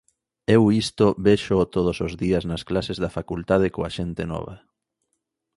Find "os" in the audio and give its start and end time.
2.05-2.13